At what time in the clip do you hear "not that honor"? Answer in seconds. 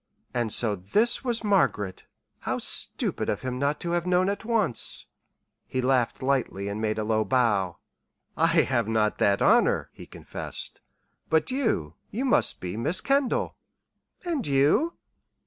8.87-9.91